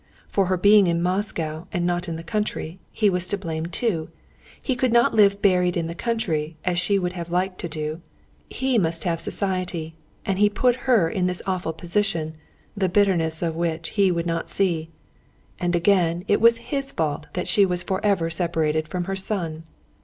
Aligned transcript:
For 0.29 0.47
her 0.47 0.57
being 0.57 0.87
in 0.87 1.03
Moscow 1.03 1.67
and 1.71 1.85
not 1.85 2.09
in 2.09 2.15
the 2.15 2.23
country, 2.23 2.79
he 2.91 3.07
was 3.07 3.27
to 3.27 3.37
blame 3.37 3.67
too. 3.67 4.09
He 4.59 4.75
could 4.75 4.91
not 4.91 5.13
live 5.13 5.43
buried 5.43 5.77
in 5.77 5.85
the 5.85 5.93
country 5.93 6.57
as 6.65 6.79
she 6.79 6.97
would 6.97 7.13
have 7.13 7.29
liked 7.29 7.59
to 7.59 7.69
do. 7.69 8.01
He 8.49 8.79
must 8.79 9.03
have 9.03 9.21
society, 9.21 9.93
and 10.25 10.39
he 10.39 10.45
had 10.45 10.55
put 10.55 10.75
her 10.89 11.07
in 11.07 11.27
this 11.27 11.43
awful 11.45 11.71
position, 11.71 12.33
the 12.75 12.89
bitterness 12.89 13.43
of 13.43 13.55
which 13.55 13.89
he 13.89 14.11
would 14.11 14.25
not 14.25 14.49
see. 14.49 14.89
And 15.59 15.75
again, 15.75 16.25
it 16.27 16.41
was 16.41 16.57
his 16.73 16.91
fault 16.91 17.27
that 17.33 17.47
she 17.47 17.63
was 17.63 17.83
forever 17.83 18.31
separated 18.31 18.87
from 18.87 19.03
her 19.03 19.15
son. 19.15 19.65